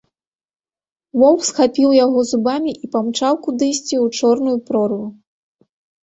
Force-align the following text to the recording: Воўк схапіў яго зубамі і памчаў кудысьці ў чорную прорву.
Воўк 1.23 1.41
схапіў 1.49 1.89
яго 2.05 2.23
зубамі 2.29 2.71
і 2.87 2.89
памчаў 2.95 3.33
кудысьці 3.49 3.95
ў 3.97 4.23
чорную 4.23 4.55
прорву. 4.71 5.05